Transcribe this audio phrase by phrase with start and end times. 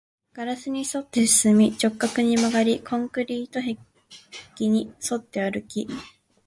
[0.33, 3.77] ガラスに沿って進み、直角に曲がり、コンクリート壁
[4.61, 5.87] に沿って歩き